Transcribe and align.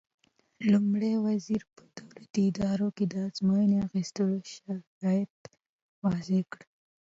لومړي 0.71 1.13
وزیر 1.25 1.61
په 1.75 1.83
دولتي 1.99 2.41
ادارو 2.49 2.87
کې 2.97 3.05
د 3.07 3.15
ازموینې 3.27 3.77
اخیستو 3.87 4.23
شرایط 4.53 5.37
وضع 6.03 6.41
کړل. 6.51 6.69